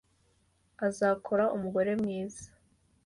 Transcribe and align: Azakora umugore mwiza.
Azakora 0.87 1.43
umugore 1.55 1.91
mwiza. 2.01 2.45